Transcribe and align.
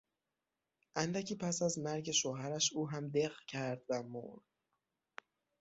اندکی 0.95 1.35
پس 1.35 1.61
از 1.61 1.79
مرگ 1.79 2.11
شوهرش 2.11 2.73
او 2.73 2.89
هم 2.89 3.09
دق 3.09 3.33
کرد 3.47 3.81
و 3.89 4.03
مرد. 4.03 4.41